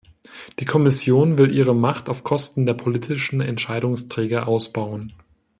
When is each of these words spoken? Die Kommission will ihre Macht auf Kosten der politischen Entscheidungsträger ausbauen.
Die 0.57 0.65
Kommission 0.65 1.37
will 1.37 1.53
ihre 1.53 1.75
Macht 1.75 2.09
auf 2.09 2.23
Kosten 2.23 2.65
der 2.65 2.73
politischen 2.73 3.39
Entscheidungsträger 3.39 4.47
ausbauen. 4.47 5.13